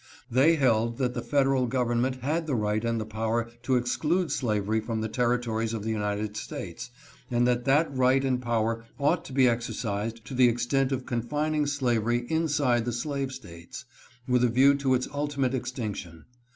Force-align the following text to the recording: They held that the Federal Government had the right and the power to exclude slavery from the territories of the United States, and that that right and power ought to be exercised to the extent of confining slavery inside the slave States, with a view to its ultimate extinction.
They 0.31 0.55
held 0.55 0.97
that 0.97 1.13
the 1.13 1.21
Federal 1.21 1.67
Government 1.67 2.21
had 2.23 2.47
the 2.47 2.55
right 2.55 2.83
and 2.83 2.99
the 2.99 3.05
power 3.05 3.51
to 3.61 3.75
exclude 3.75 4.31
slavery 4.31 4.79
from 4.79 5.01
the 5.01 5.07
territories 5.07 5.75
of 5.75 5.83
the 5.83 5.91
United 5.91 6.35
States, 6.35 6.89
and 7.29 7.45
that 7.45 7.65
that 7.65 7.95
right 7.95 8.25
and 8.25 8.41
power 8.41 8.83
ought 8.97 9.23
to 9.25 9.31
be 9.31 9.47
exercised 9.47 10.25
to 10.25 10.33
the 10.33 10.49
extent 10.49 10.91
of 10.91 11.05
confining 11.05 11.67
slavery 11.67 12.25
inside 12.31 12.85
the 12.85 12.93
slave 12.93 13.31
States, 13.31 13.85
with 14.27 14.43
a 14.43 14.49
view 14.49 14.73
to 14.73 14.95
its 14.95 15.07
ultimate 15.13 15.53
extinction. 15.53 16.25